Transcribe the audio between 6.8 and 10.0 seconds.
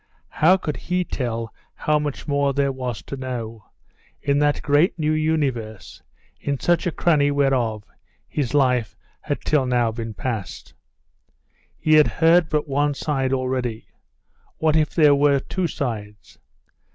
a cranny whereof his life had till now